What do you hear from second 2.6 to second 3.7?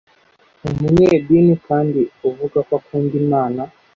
ko akunda imana